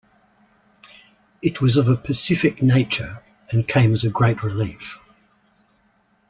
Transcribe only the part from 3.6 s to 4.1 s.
came as a